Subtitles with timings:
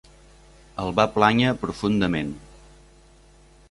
[0.85, 2.35] El va plànyer profundament.